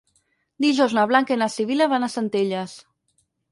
Dijous 0.65 0.95
na 0.99 1.03
Blanca 1.11 1.37
i 1.37 1.37
na 1.43 1.49
Sibil·la 1.57 1.89
van 1.93 2.07
a 2.07 2.11
Centelles. 2.17 2.77